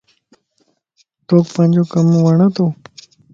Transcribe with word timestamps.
توک 1.27 1.45
پانجو 1.53 1.83
ڪم 1.91 2.07
وڻتو؟ 2.25 2.65